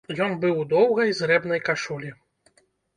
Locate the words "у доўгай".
0.61-1.15